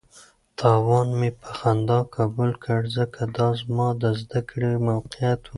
[0.59, 5.49] تاوان مې په خندا قبول کړ ځکه دا زما د زده کړې قیمت و.